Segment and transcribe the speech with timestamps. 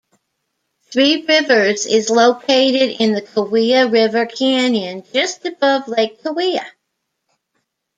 [0.91, 6.65] Three Rivers is located in the Kaweah River canyon, just above Lake Kaweah.